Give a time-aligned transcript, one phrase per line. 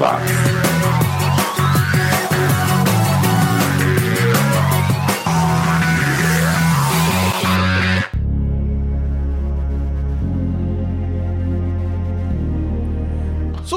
[0.00, 0.39] watts.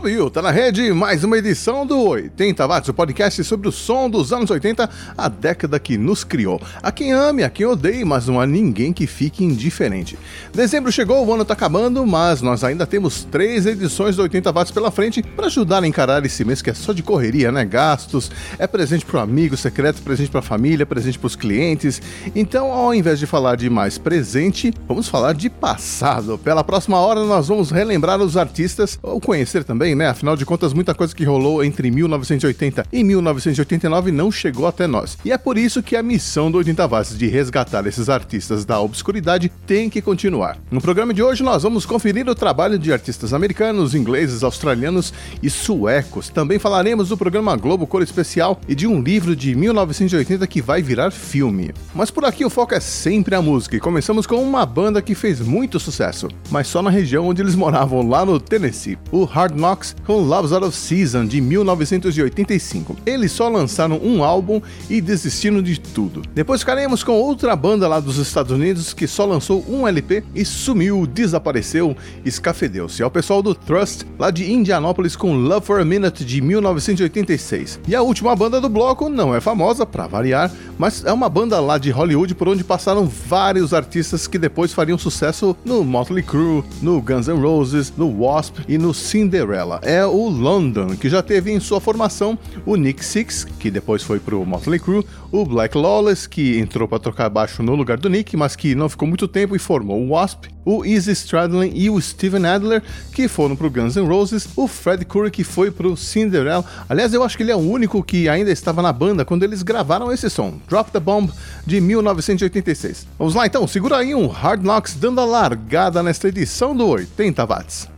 [0.04, 4.10] Subiu, tá na rede mais uma edição do 80 Watts, o podcast sobre o som
[4.10, 6.62] dos anos 80, a década que nos criou.
[6.82, 10.20] A quem ame, a quem odeie, mas não há ninguém que fique indiferente.
[10.54, 14.74] Dezembro chegou, o ano tá acabando, mas nós ainda temos três edições do 80 Watts
[14.74, 17.64] pela frente para ajudar a encarar esse mês que é só de correria, né?
[17.64, 22.02] Gastos, é presente pro amigo secreto, presente pra família, presente pros clientes.
[22.36, 26.38] Então, ao invés de falar de mais presente, vamos falar de passado.
[26.38, 30.08] Pela próxima hora, nós vamos relembrar os artistas, ou conhecer também também, né?
[30.08, 35.18] Afinal de contas, muita coisa que rolou entre 1980 e 1989 não chegou até nós.
[35.24, 38.80] E é por isso que a missão do 80 Watts de resgatar esses artistas da
[38.80, 40.58] obscuridade tem que continuar.
[40.72, 45.50] No programa de hoje, nós vamos conferir o trabalho de artistas americanos, ingleses, australianos e
[45.50, 46.30] suecos.
[46.30, 50.82] Também falaremos do programa Globo Cor Especial e de um livro de 1980 que vai
[50.82, 51.72] virar filme.
[51.94, 55.16] Mas por aqui o foco é sempre a música e começamos com uma banda que
[55.16, 58.98] fez muito sucesso, mas só na região onde eles moravam, lá no Tennessee.
[59.12, 62.96] O Hard Knock Knox com Love's Out of Season de 1985.
[63.06, 66.22] Eles só lançaram um álbum e desistiram de tudo.
[66.34, 70.46] Depois ficaremos com outra banda lá dos Estados Unidos que só lançou um LP e
[70.46, 73.04] sumiu, desapareceu, escafedeu-se.
[73.04, 77.82] É o pessoal do Trust, lá de Indianapolis com Love for a Minute de 1986.
[77.88, 81.60] E a última banda do bloco não é famosa, para variar, mas é uma banda
[81.60, 86.64] lá de Hollywood por onde passaram vários artistas que depois fariam sucesso no Motley Crue,
[86.82, 91.22] no Guns N' Roses, no Wasp e no Cinderella dela é o London, que já
[91.22, 95.78] teve em sua formação o Nick Six, que depois foi pro Motley Crue, o Black
[95.78, 99.28] Lawless, que entrou para tocar baixo no lugar do Nick, mas que não ficou muito
[99.28, 103.70] tempo e formou o Wasp, o Izzy Stradlin e o Steven Adler, que foram pro
[103.70, 106.64] Guns N' Roses, o Fred Curry, que foi pro Cinderella.
[106.88, 109.64] Aliás, eu acho que ele é o único que ainda estava na banda quando eles
[109.64, 111.30] gravaram esse som, Drop the Bomb,
[111.66, 113.08] de 1986.
[113.18, 117.46] Vamos lá então, segura aí um Hard Knocks dando a largada nesta edição do 80
[117.46, 117.94] Watts.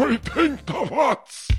[0.00, 0.58] 80
[0.90, 1.48] watts.
[1.48, 1.57] She makes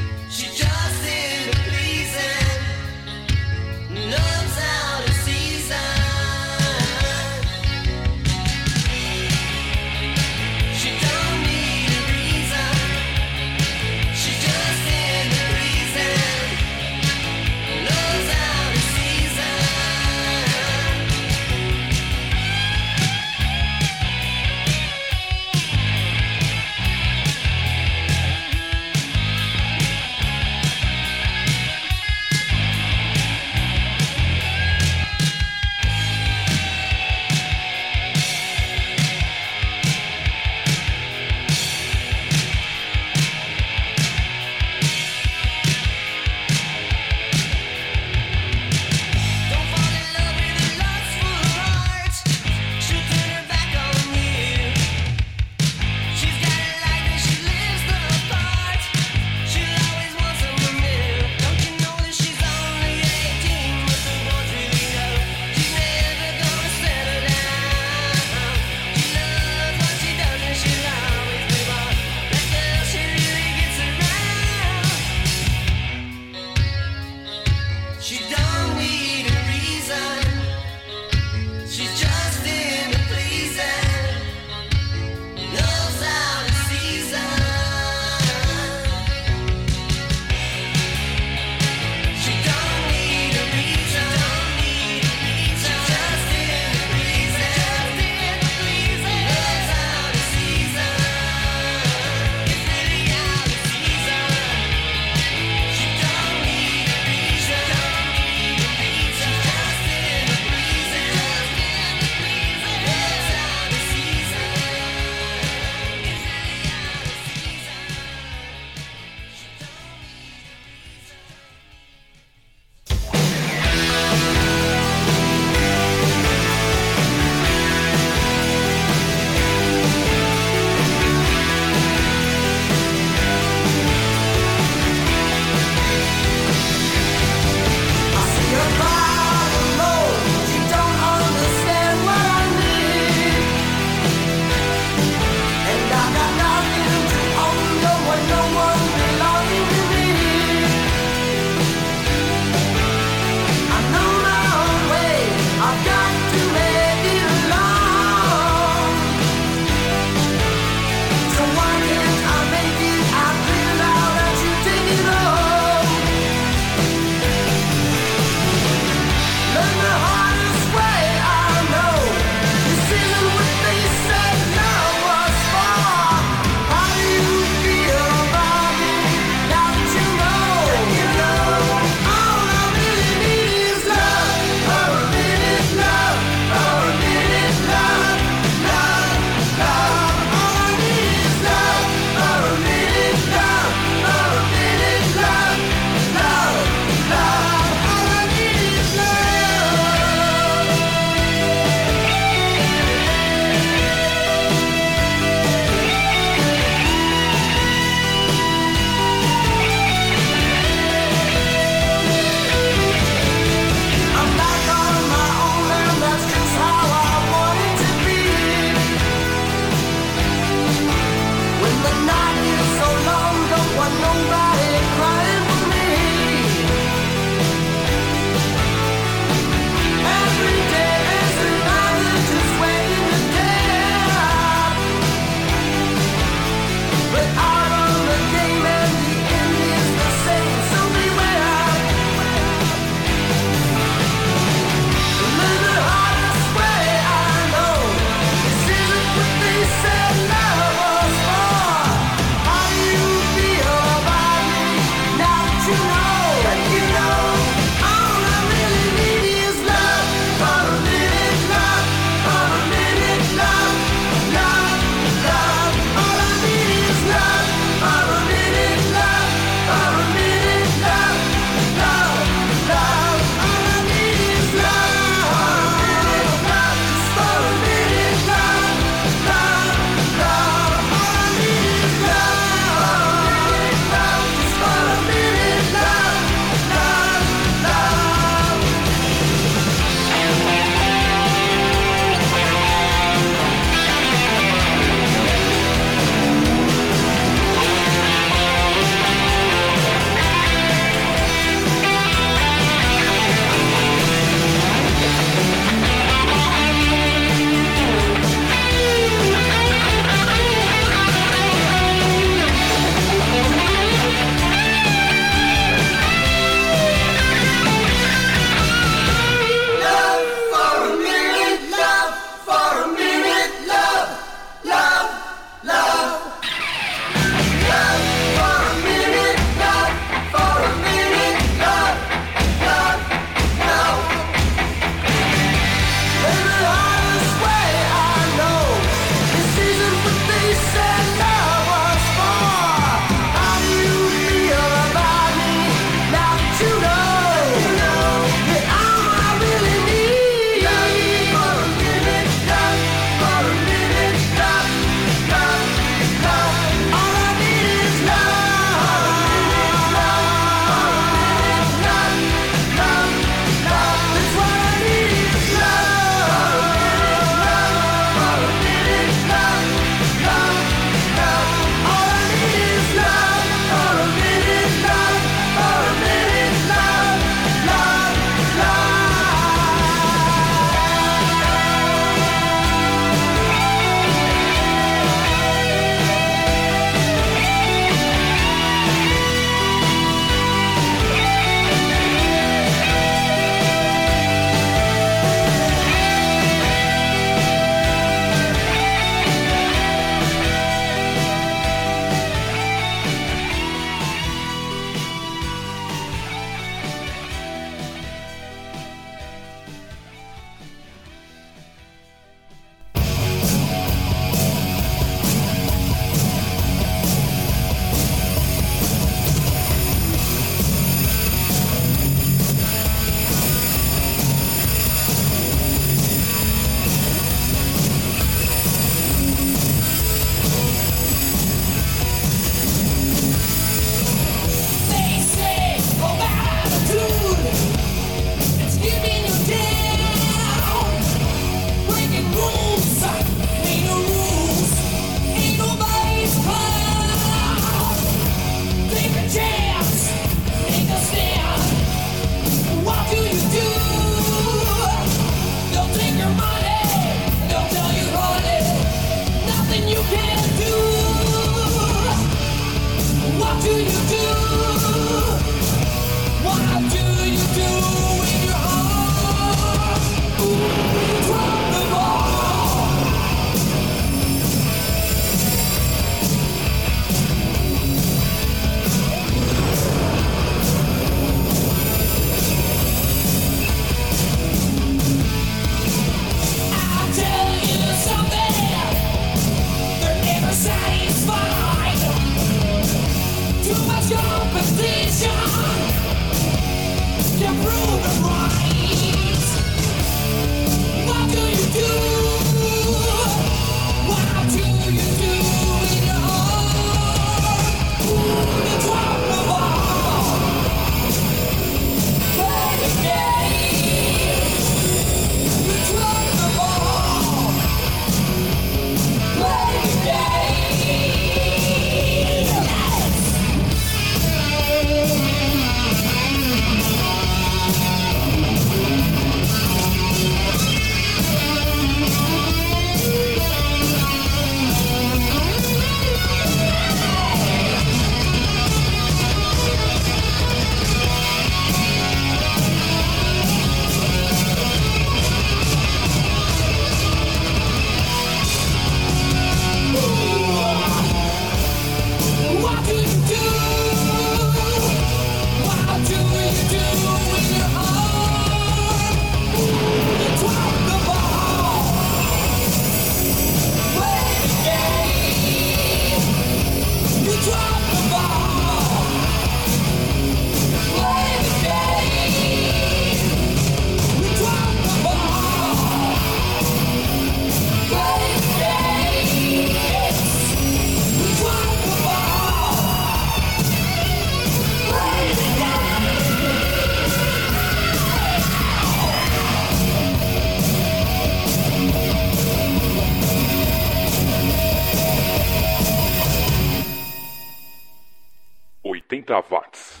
[599.30, 600.00] 80 watts.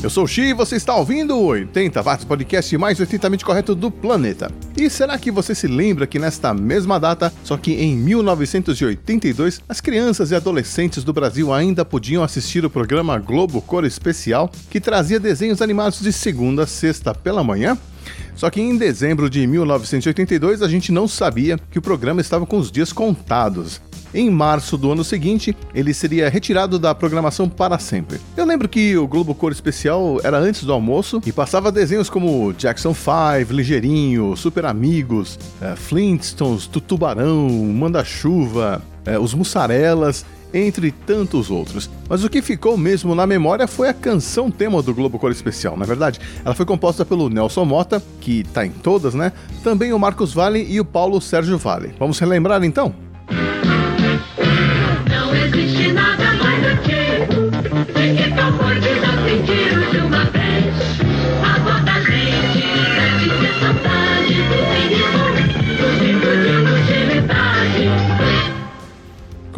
[0.00, 3.74] Eu sou o Xi e você está ouvindo o 80 Watts Podcast mais 80mente correto
[3.74, 4.48] do planeta.
[4.76, 9.80] E será que você se lembra que nesta mesma data, só que em 1982, as
[9.80, 15.18] crianças e adolescentes do Brasil ainda podiam assistir o programa Globo Cor Especial, que trazia
[15.18, 17.76] desenhos animados de segunda a sexta pela manhã?
[18.36, 22.56] Só que em dezembro de 1982 a gente não sabia que o programa estava com
[22.56, 23.80] os dias contados.
[24.12, 28.18] Em março do ano seguinte, ele seria retirado da programação para sempre.
[28.36, 32.52] Eu lembro que o Globo Cor Especial era antes do almoço e passava desenhos como
[32.54, 41.90] Jackson 5, Ligeirinho, Super Amigos, é, Flintstones, Tutubarão, Manda-Chuva, é, Os Mussarelas entre tantos outros.
[42.08, 45.76] Mas o que ficou mesmo na memória foi a canção tema do Globo Cor Especial,
[45.76, 46.20] na é verdade.
[46.44, 49.32] Ela foi composta pelo Nelson Mota, que tá em todas, né?
[49.62, 51.94] Também o Marcos Vale e o Paulo Sérgio Vale.
[51.98, 53.07] Vamos relembrar então?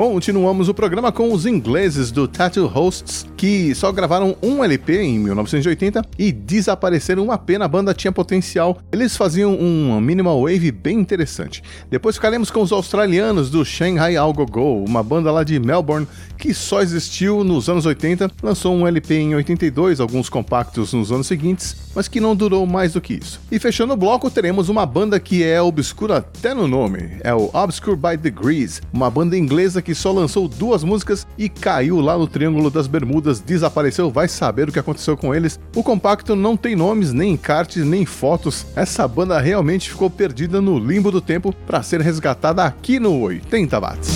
[0.01, 5.19] Continuamos o programa com os ingleses do Tattoo Hosts, que só gravaram um LP em
[5.19, 8.79] 1980 e desapareceram uma pena, a banda tinha potencial.
[8.91, 11.63] Eles faziam um minimal wave bem interessante.
[11.91, 16.09] Depois ficaremos com os australianos do Shanghai All Go Go, uma banda lá de Melbourne
[16.39, 21.27] que só existiu nos anos 80, lançou um LP em 82, alguns compactos nos anos
[21.27, 23.39] seguintes, mas que não durou mais do que isso.
[23.53, 27.51] E fechando o bloco, teremos uma banda que é obscura até no nome, é o
[27.53, 32.27] Obscure by Degrees, uma banda inglesa que só lançou duas músicas e caiu lá no
[32.27, 35.59] Triângulo das Bermudas, desapareceu, vai saber o que aconteceu com eles.
[35.75, 38.67] O compacto não tem nomes, nem encartes, nem fotos.
[38.75, 43.79] Essa banda realmente ficou perdida no limbo do tempo para ser resgatada aqui no 80
[43.81, 44.11] watts.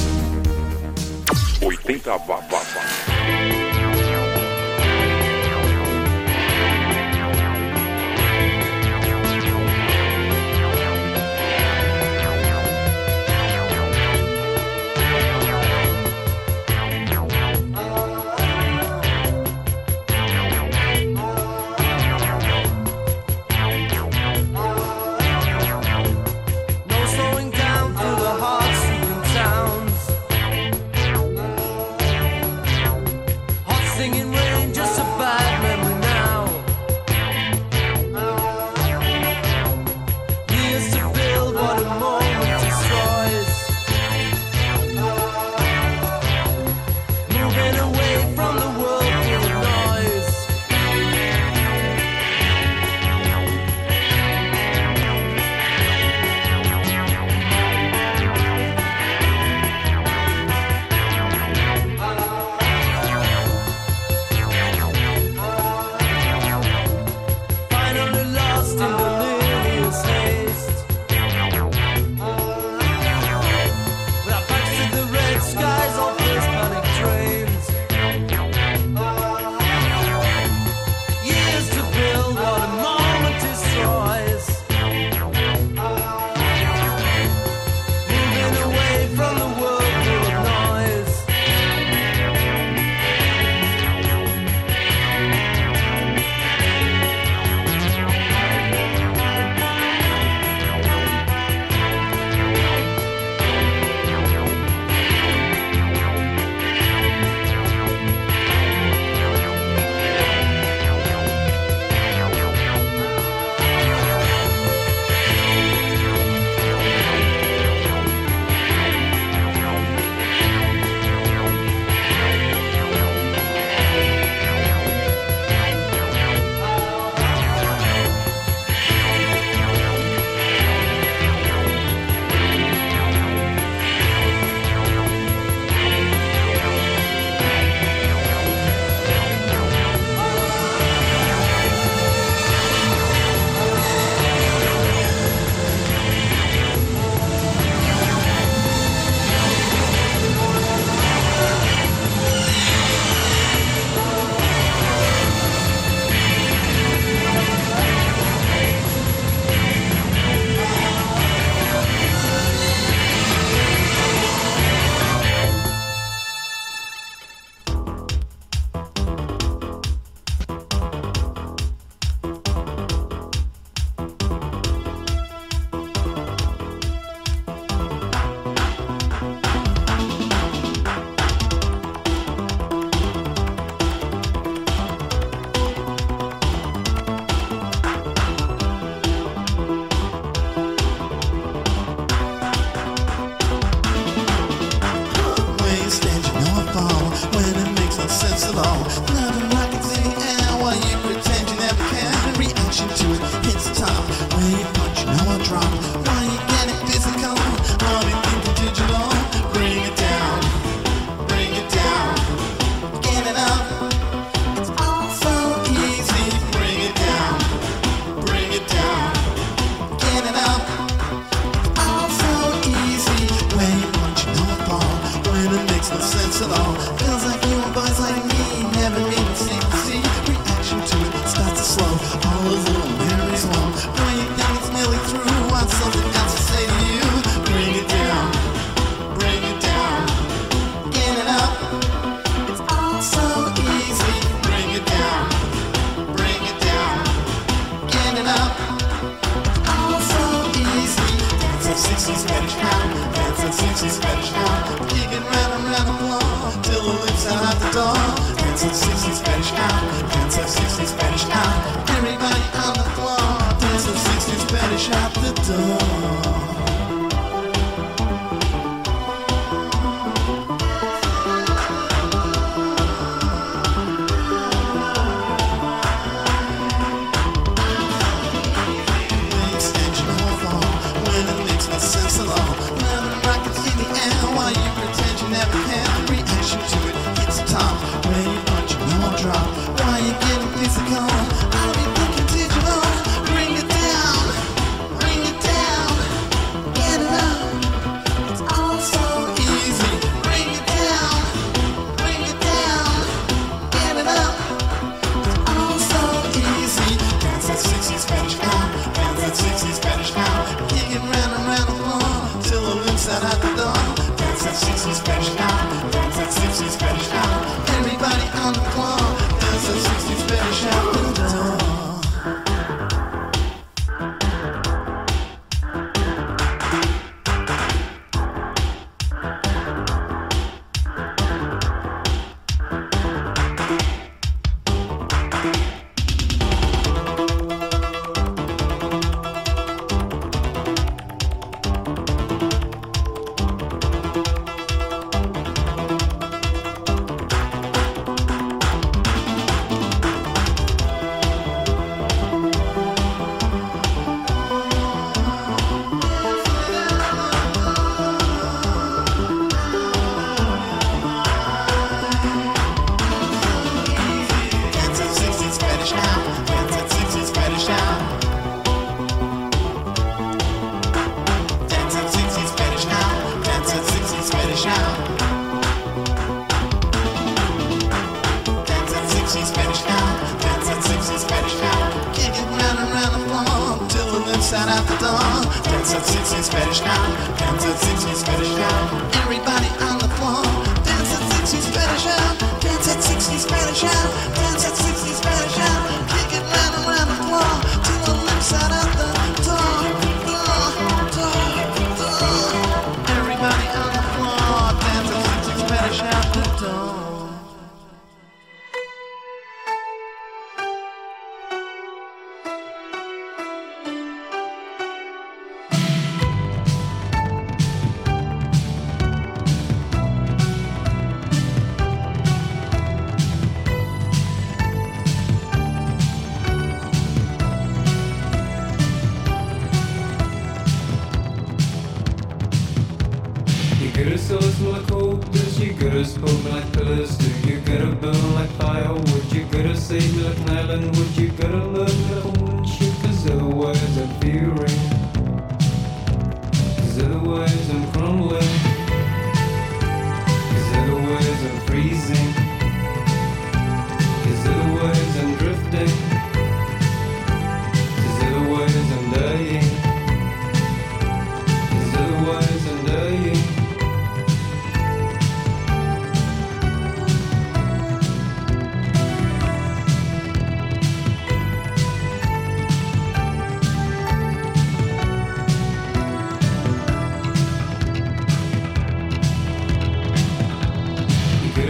[1.62, 2.93] 80 watts.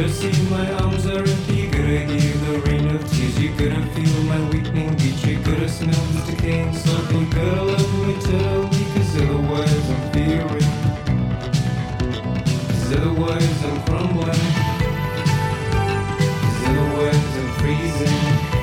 [0.07, 1.69] could see my arms are empty.
[1.71, 3.39] Could I give the rain of tears?
[3.41, 5.25] You couldn't feel my weakening beat.
[5.27, 7.25] You could have smelled the decaying circle.
[7.33, 10.71] Could have loved me totally, cause otherwise I'm fearing.
[12.69, 14.45] Cause otherwise I'm crumbling.
[16.43, 18.54] Cause otherwise I'm freezing.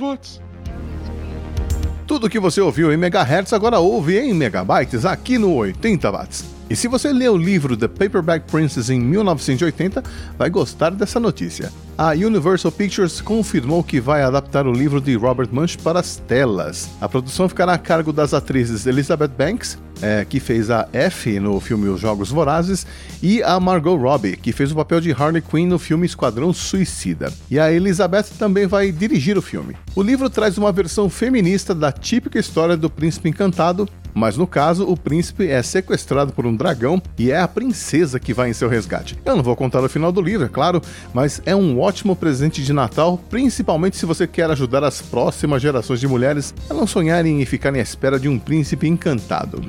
[0.00, 0.40] 80 watts.
[2.06, 6.59] Tudo que você ouviu em megahertz agora ouve em megabytes aqui no 80 watts.
[6.70, 10.04] E se você leu o livro The Paperback Princess em 1980,
[10.38, 11.72] vai gostar dessa notícia.
[11.98, 16.88] A Universal Pictures confirmou que vai adaptar o livro de Robert Munch para as telas.
[17.00, 21.58] A produção ficará a cargo das atrizes Elizabeth Banks, é, que fez a F no
[21.58, 22.86] filme Os Jogos Vorazes,
[23.20, 27.32] e a Margot Robbie, que fez o papel de Harley Quinn no filme Esquadrão Suicida.
[27.50, 29.76] E a Elizabeth também vai dirigir o filme.
[29.96, 34.84] O livro traz uma versão feminista da típica história do príncipe encantado, mas no caso,
[34.84, 38.68] o príncipe é sequestrado por um dragão e é a princesa que vai em seu
[38.68, 39.18] resgate.
[39.24, 40.80] Eu não vou contar o final do livro, é claro,
[41.12, 46.00] mas é um ótimo presente de Natal, principalmente se você quer ajudar as próximas gerações
[46.00, 49.62] de mulheres a não sonharem e ficarem à espera de um príncipe encantado.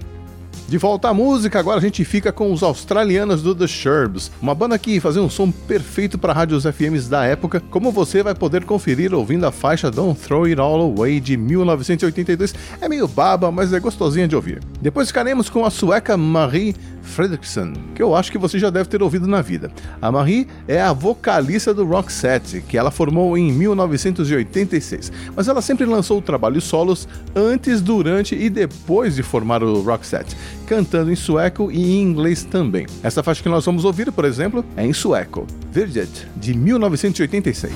[0.71, 4.55] De volta à música, agora a gente fica com os australianos do The Sherbs, uma
[4.55, 8.63] banda que fazia um som perfeito para rádios FMs da época, como você vai poder
[8.63, 12.55] conferir ouvindo a faixa Don't Throw It All Away de 1982.
[12.79, 14.62] É meio baba, mas é gostosinha de ouvir.
[14.81, 19.03] Depois ficaremos com a sueca Marie Fredriksson, que eu acho que você já deve ter
[19.03, 19.71] ouvido na vida.
[20.01, 25.86] A Marie é a vocalista do Roxette, que ela formou em 1986, mas ela sempre
[25.86, 30.38] lançou trabalhos solos antes, durante e depois de formar o Roxette,
[30.71, 32.88] cantando em sueco e em inglês também.
[33.03, 37.73] Essa faixa que nós vamos ouvir, por exemplo, é em sueco, Virget, de 1986.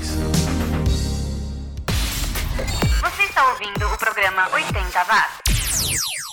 [3.02, 6.25] Você está ouvindo o programa 80 Watts.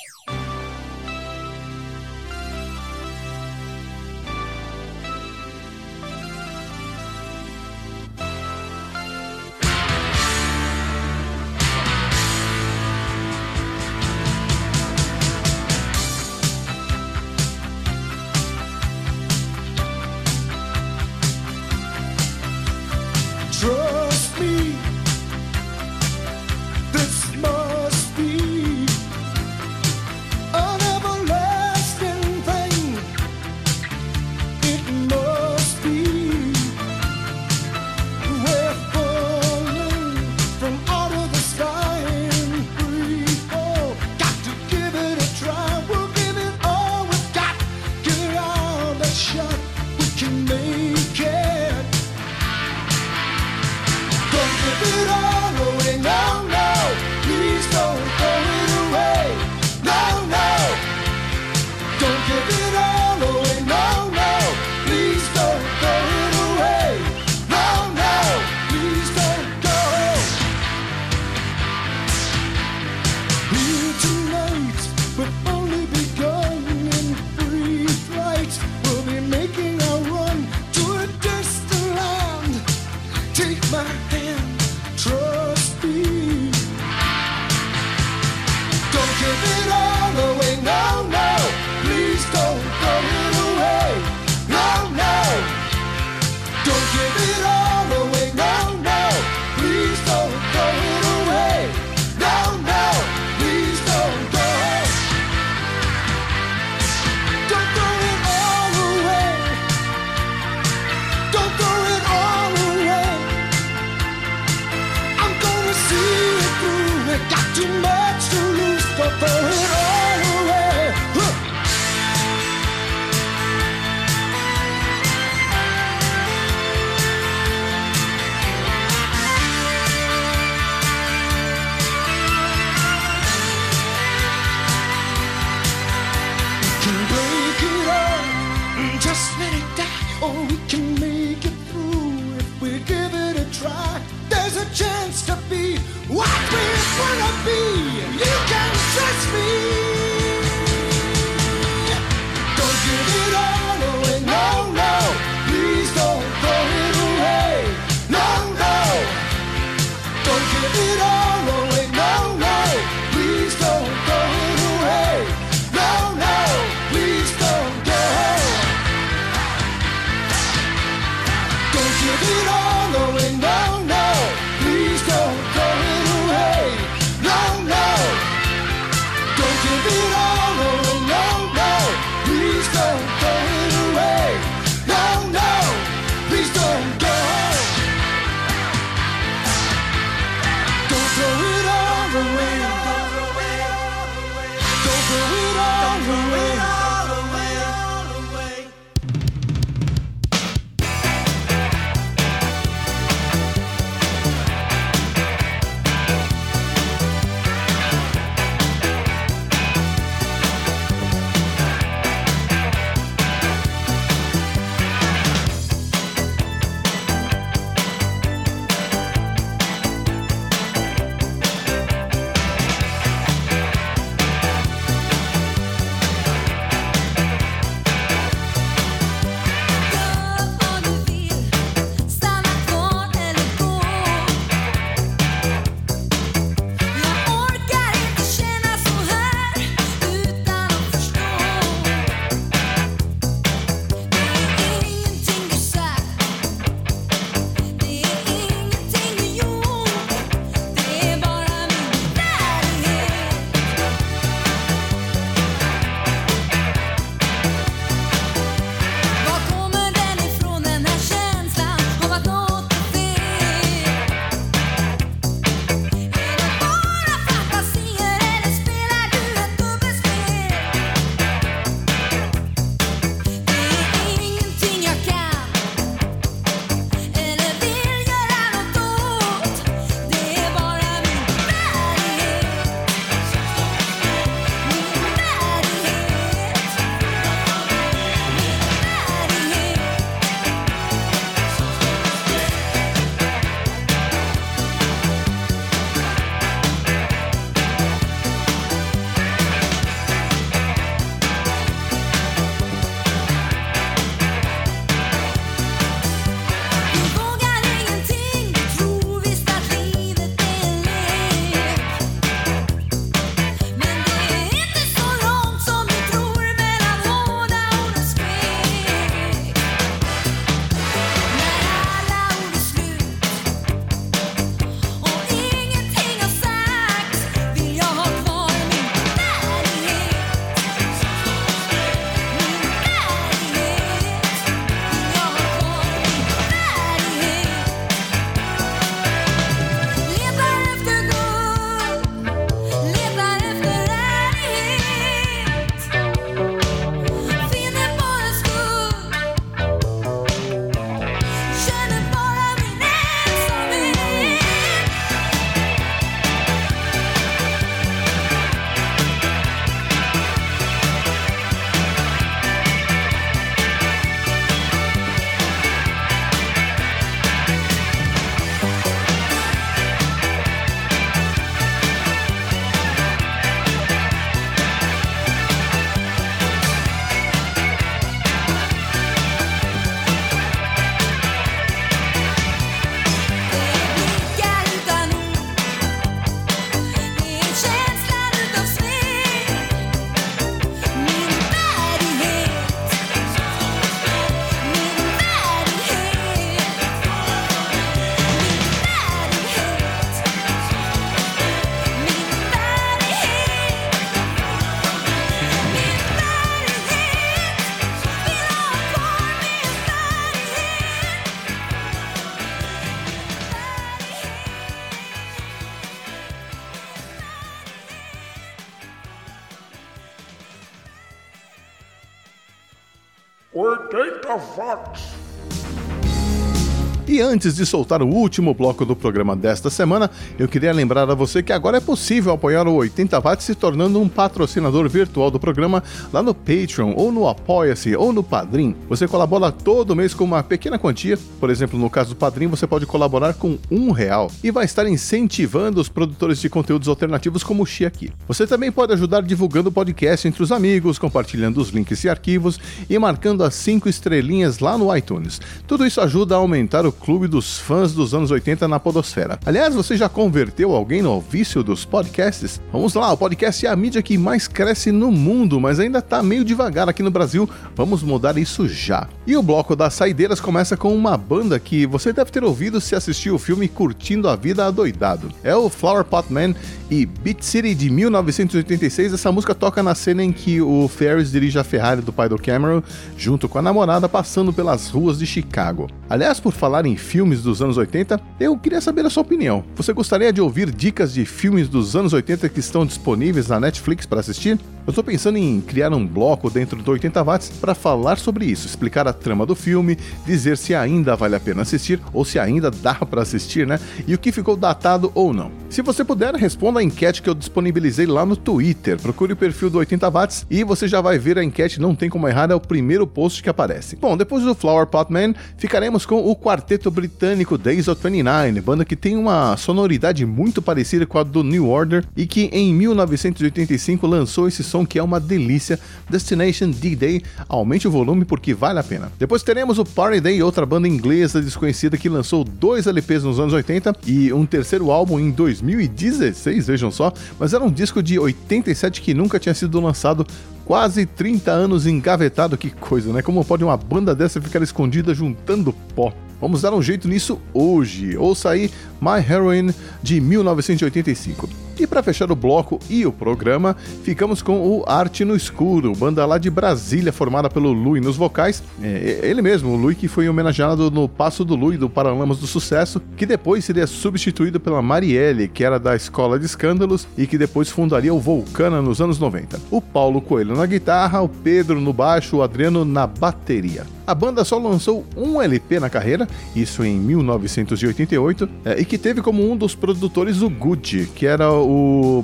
[427.32, 431.42] Antes de soltar o último bloco do programa desta semana, eu queria lembrar a você
[431.42, 435.82] que agora é possível apoiar o 80 Watts se tornando um patrocinador virtual do programa
[436.12, 438.76] lá no Patreon, ou no Apoia-se, ou no Padrim.
[438.86, 442.66] Você colabora todo mês com uma pequena quantia, por exemplo, no caso do Padrim, você
[442.66, 447.62] pode colaborar com um real e vai estar incentivando os produtores de conteúdos alternativos como
[447.62, 448.12] o Xi aqui.
[448.28, 452.60] Você também pode ajudar divulgando o podcast entre os amigos, compartilhando os links e arquivos
[452.90, 455.40] e marcando as 5 estrelinhas lá no iTunes.
[455.66, 459.38] Tudo isso ajuda a aumentar o clube dos fãs dos anos 80 na Podosfera.
[459.44, 462.60] Aliás, você já converteu alguém no vício dos podcasts?
[462.72, 466.22] Vamos lá, o podcast é a mídia que mais cresce no mundo, mas ainda tá
[466.22, 467.48] meio devagar aqui no Brasil.
[467.74, 469.08] Vamos mudar isso já.
[469.26, 472.94] E o bloco das saideiras começa com uma banda que você deve ter ouvido se
[472.94, 475.30] assistiu o filme Curtindo a Vida Adoidado.
[475.44, 476.54] É o Flower Pot Man
[476.90, 479.14] e Beat City de 1986.
[479.14, 482.36] Essa música toca na cena em que o Ferris dirige a Ferrari do pai do
[482.36, 482.82] Cameron,
[483.16, 485.88] junto com a namorada, passando pelas ruas de Chicago.
[486.08, 489.62] Aliás, por falar em filmes dos anos 80, eu queria saber a sua opinião.
[489.76, 494.06] Você gostaria de ouvir dicas de filmes dos anos 80 que estão disponíveis na Netflix
[494.06, 494.58] para assistir?
[494.84, 498.66] Eu estou pensando em criar um bloco dentro do 80 watts para falar sobre isso,
[498.66, 502.68] explicar a trama do filme, dizer se ainda vale a pena assistir ou se ainda
[502.82, 503.78] dá para assistir, né?
[504.08, 505.52] E o que ficou datado ou não.
[505.70, 509.00] Se você puder, responda a enquete que eu disponibilizei lá no Twitter.
[509.00, 512.10] Procure o perfil do 80 watts e você já vai ver a enquete, não tem
[512.10, 513.94] como errar, é o primeiro post que aparece.
[513.94, 518.84] Bom, depois do Flower Pot Man, ficaremos com o quarteto britânico Days of 29, banda
[518.84, 524.08] que tem uma sonoridade muito parecida com a do New Order e que em 1985
[524.08, 527.22] lançou esse som que é uma delícia, Destination D-Day.
[527.48, 529.12] Aumente o volume porque vale a pena.
[529.18, 533.52] Depois teremos o Party Day, outra banda inglesa desconhecida que lançou dois LPs nos anos
[533.52, 539.02] 80 e um terceiro álbum em 2016, vejam só, mas era um disco de 87
[539.02, 540.26] que nunca tinha sido lançado
[540.64, 543.20] quase 30 anos engavetado, que coisa, né?
[543.20, 546.12] Como pode uma banda dessa ficar escondida juntando pó?
[546.40, 548.16] Vamos dar um jeito nisso hoje.
[548.16, 548.70] Ouça aí
[549.00, 551.48] My Heroine de 1985.
[551.78, 556.24] E para fechar o bloco e o programa, ficamos com o Arte no Escuro, banda
[556.26, 558.62] lá de Brasília, formada pelo Lui nos vocais.
[558.82, 562.46] É, ele mesmo, o Lui que foi homenageado no Passo do Lui do Paralamas do
[562.46, 567.38] Sucesso, que depois seria substituído pela Marielle, que era da Escola de Escândalos e que
[567.38, 569.60] depois fundaria o Vulcana nos anos 90.
[569.70, 573.84] O Paulo Coelho na guitarra, o Pedro no baixo, o Adriano na bateria.
[574.06, 579.22] A banda só lançou um LP na carreira, isso em 1988, é, e que teve
[579.22, 581.61] como um dos produtores o Good, que era o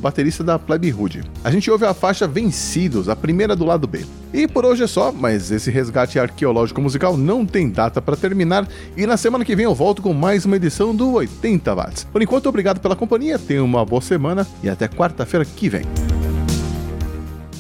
[0.01, 1.23] baterista da Plebe Hood.
[1.43, 4.05] A gente ouve a faixa Vencidos, a primeira do lado B.
[4.33, 8.69] E por hoje é só, mas esse resgate arqueológico musical não tem data para terminar,
[8.97, 12.05] e na semana que vem eu volto com mais uma edição do 80 Watts.
[12.05, 15.83] Por enquanto, obrigado pela companhia, tenha uma boa semana e até quarta-feira que vem.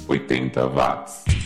[0.09, 1.38] 80 watts.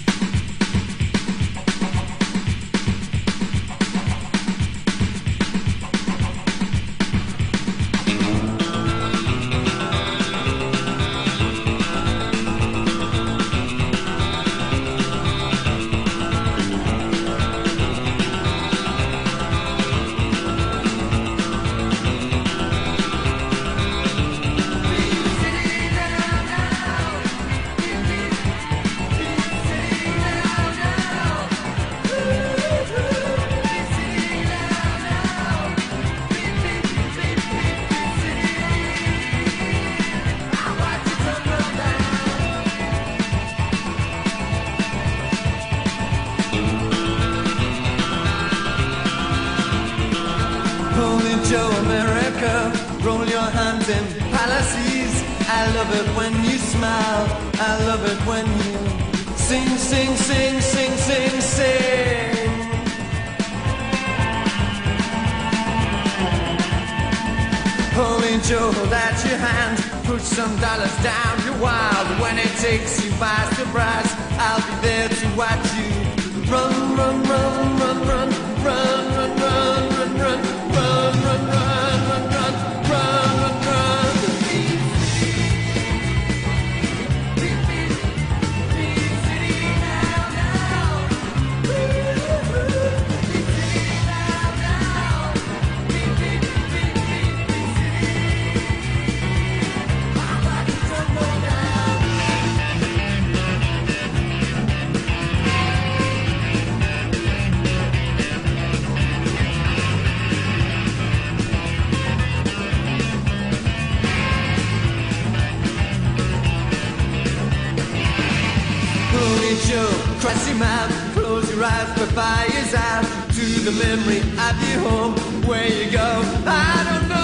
[119.72, 119.88] Joe,
[120.20, 124.80] cross your out, close your eyes, but fire is out to the memory of your
[124.86, 125.14] home
[125.48, 126.20] where you go.
[126.44, 127.21] I don't know,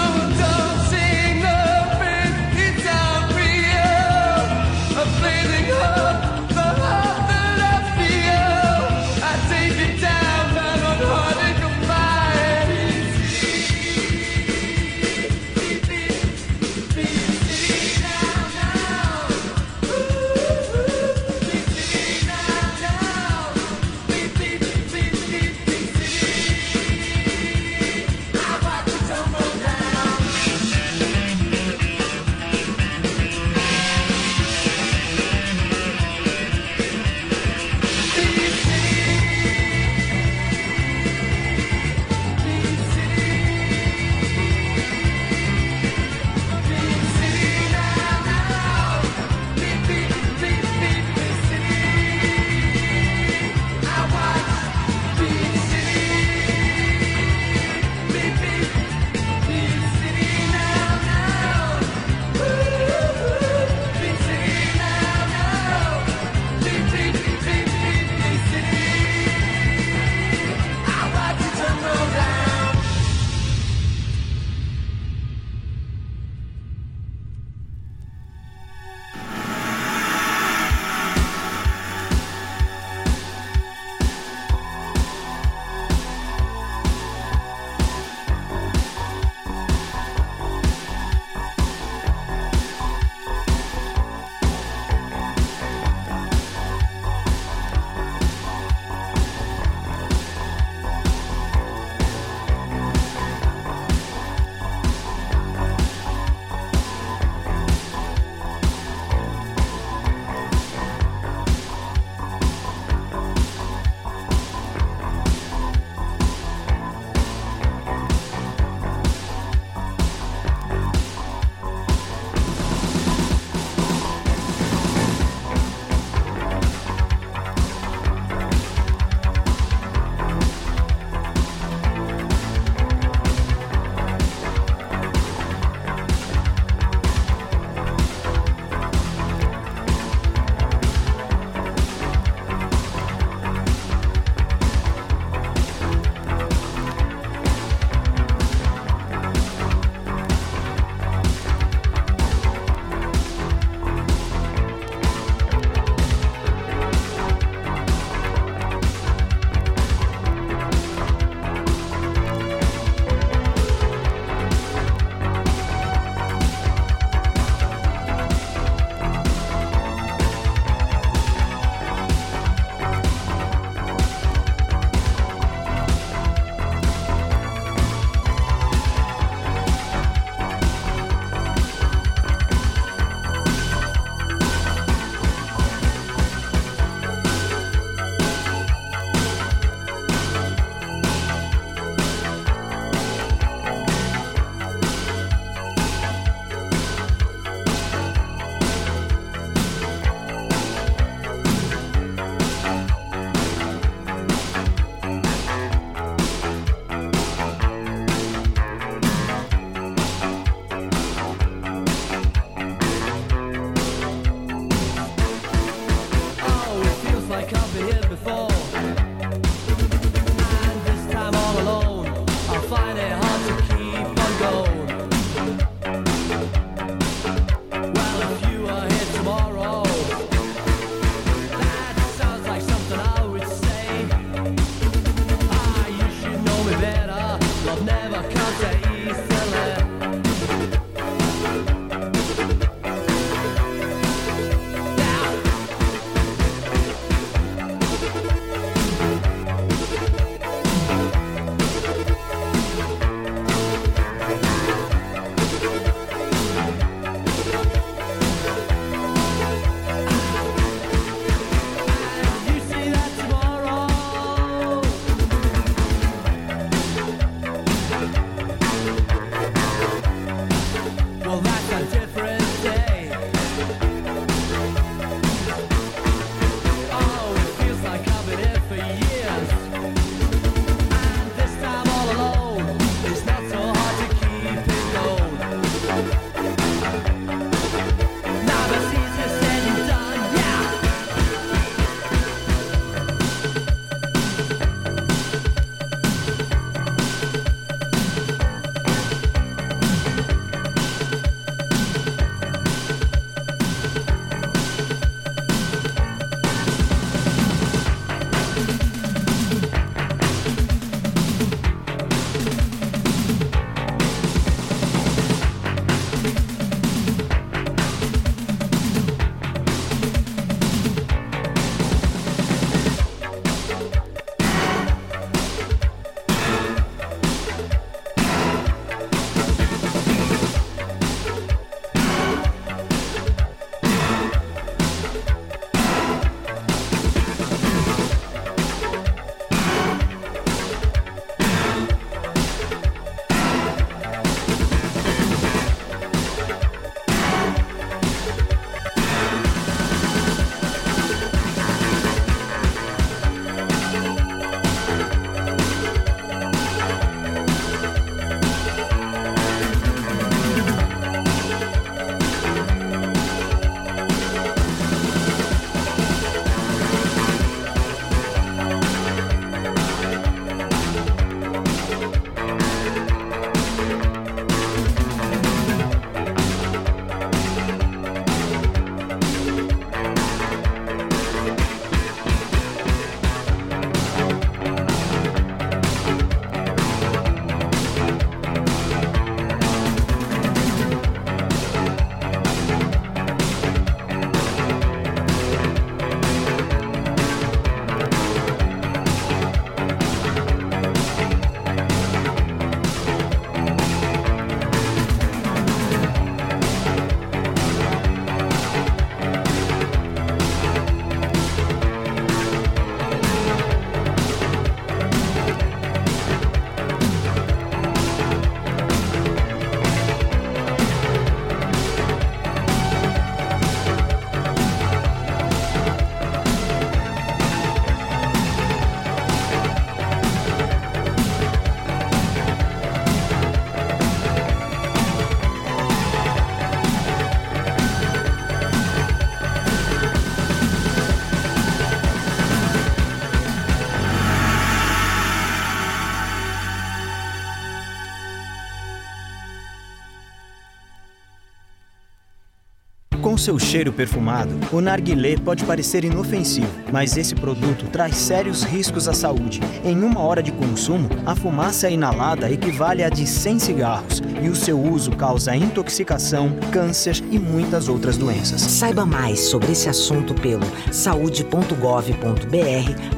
[453.39, 459.13] seu cheiro perfumado, o narguilé pode parecer inofensivo, mas esse produto traz sérios riscos à
[459.13, 459.61] saúde.
[459.83, 464.55] Em uma hora de consumo, a fumaça inalada equivale a de 100 cigarros e o
[464.55, 468.61] seu uso causa intoxicação, câncer e muitas outras doenças.
[468.61, 471.73] Saiba mais sobre esse assunto pelo saude.gov.br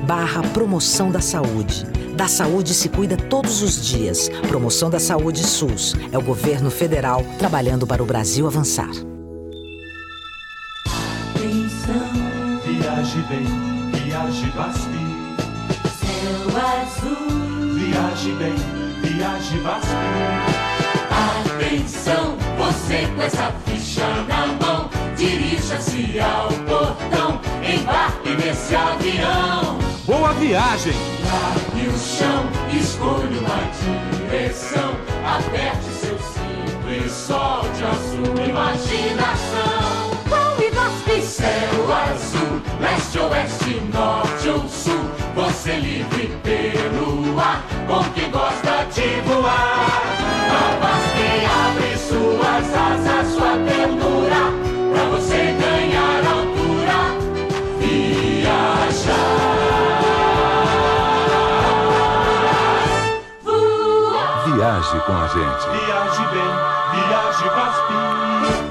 [0.05, 1.85] barra promoção da saúde.
[2.15, 4.29] Da saúde se cuida todos os dias.
[4.47, 5.95] Promoção da Saúde SUS.
[6.11, 9.10] É o governo federal trabalhando para o Brasil avançar.
[13.11, 13.45] Viaje bem,
[14.05, 14.89] viaje VASP.
[15.99, 16.47] Céu
[16.79, 17.73] azul.
[17.73, 18.55] Viaje bem,
[19.01, 19.89] viaje VASP.
[21.11, 29.77] Atenção, você com essa ficha na mão, dirija-se ao portão, embarque nesse avião.
[30.05, 30.93] Boa viagem!
[31.25, 34.95] Largue o chão, escolha uma direção,
[35.25, 40.10] aperte seu cinto e solte a sua imaginação.
[41.31, 44.99] Céu azul, leste, oeste, norte ou sul,
[45.33, 50.03] você livre pelo ar, com quem gosta de voar.
[50.51, 51.17] A VASP
[51.47, 54.43] abre suas asas, sua ternura,
[54.91, 56.99] pra você ganhar altura,
[57.79, 58.91] viajar.
[63.41, 64.53] Voar.
[64.53, 65.63] Viaje com a gente.
[65.85, 66.51] Viaje bem,
[66.91, 68.70] viaje VASP.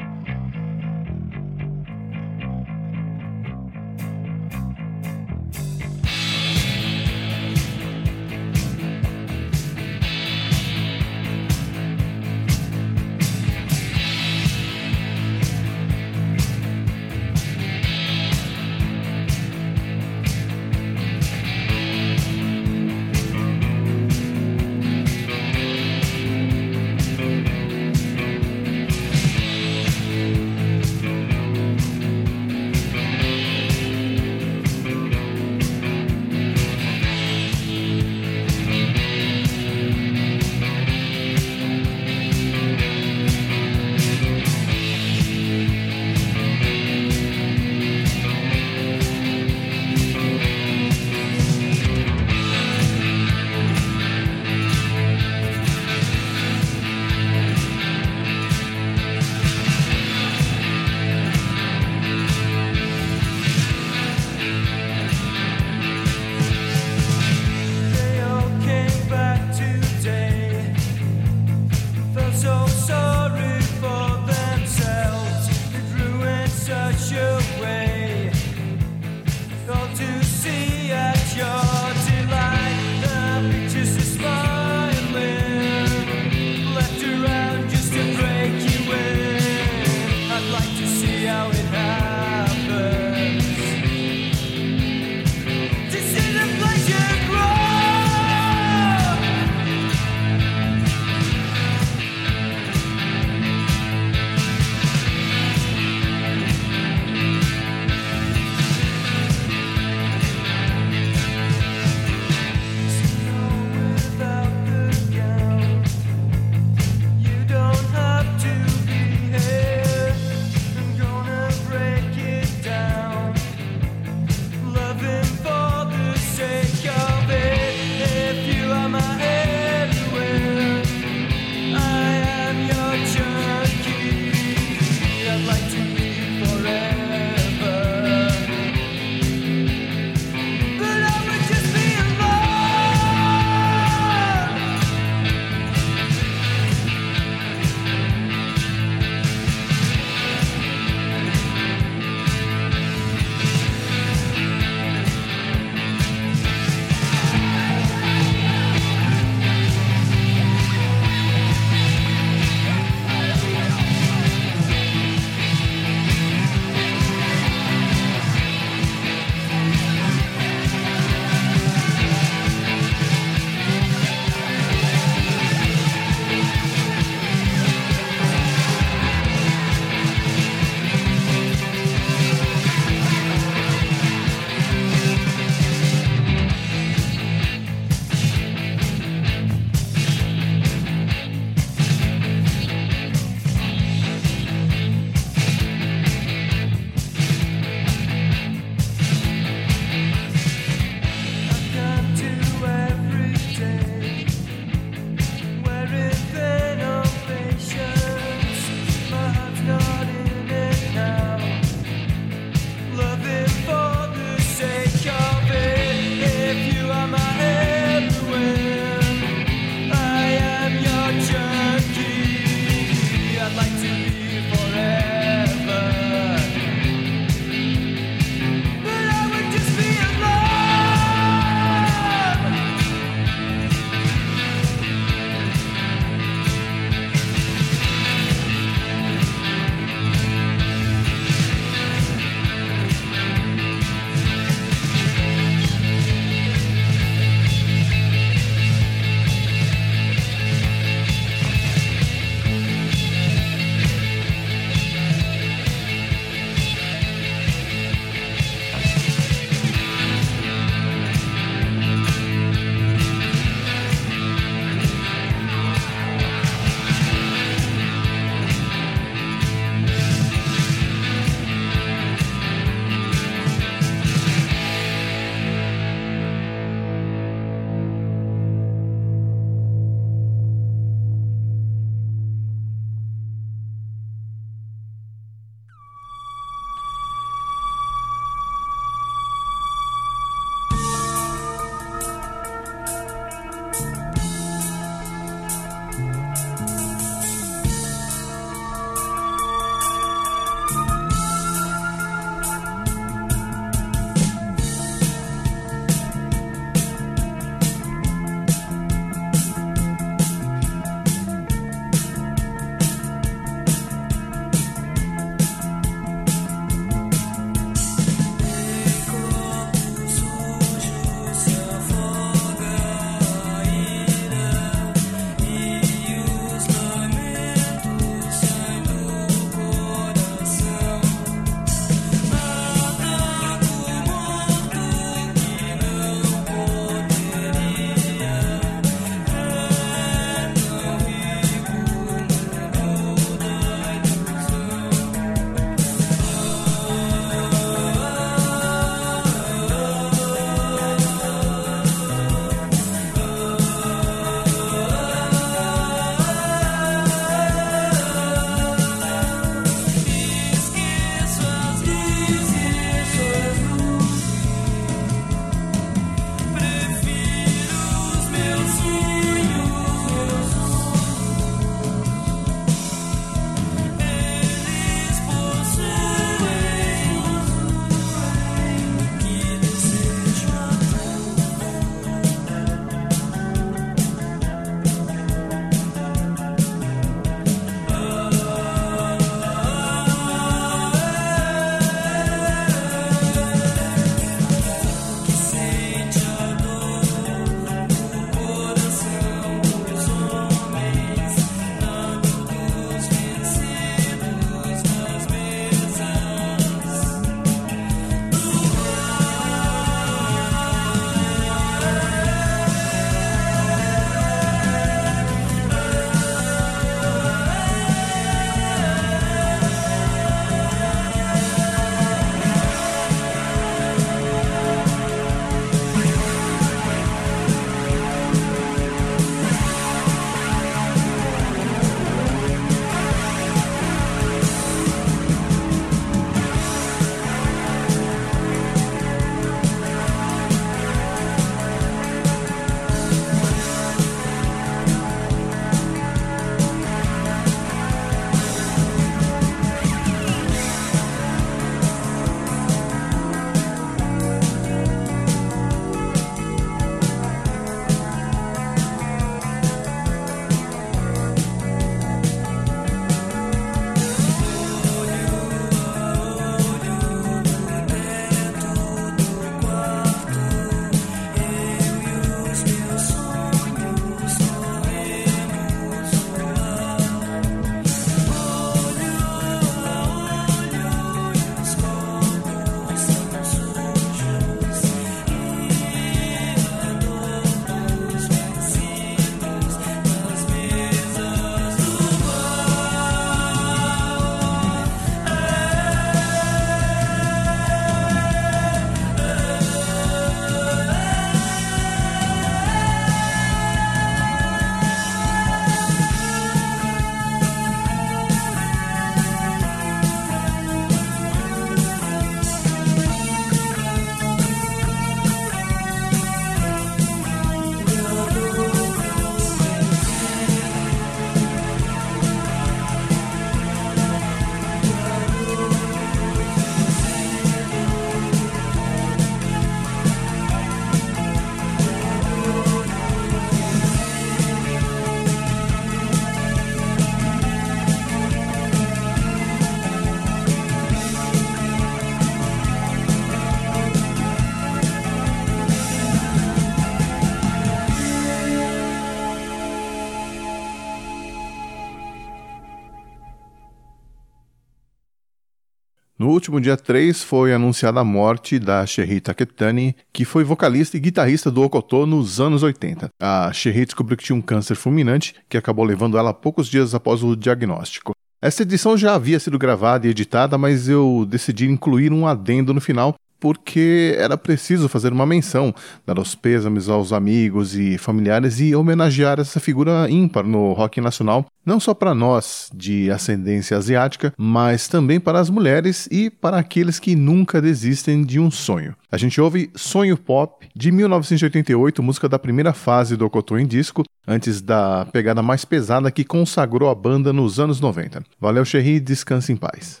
[556.46, 561.50] Último dia 3 foi anunciada a morte da Sherry Taketani, que foi vocalista e guitarrista
[561.50, 563.10] do Okotô nos anos 80.
[563.20, 567.24] A Sherry descobriu que tinha um câncer fulminante que acabou levando ela poucos dias após
[567.24, 568.12] o diagnóstico.
[568.40, 572.80] Essa edição já havia sido gravada e editada, mas eu decidi incluir um adendo no
[572.80, 573.16] final
[573.46, 575.72] porque era preciso fazer uma menção,
[576.04, 581.46] dar os pêsames aos amigos e familiares e homenagear essa figura ímpar no rock nacional,
[581.64, 586.98] não só para nós de ascendência asiática, mas também para as mulheres e para aqueles
[586.98, 588.96] que nunca desistem de um sonho.
[589.12, 594.02] A gente ouve Sonho Pop de 1988, música da primeira fase do Cotô em disco,
[594.26, 598.24] antes da pegada mais pesada que consagrou a banda nos anos 90.
[598.40, 600.00] Valeu, Cherry, descanse em paz.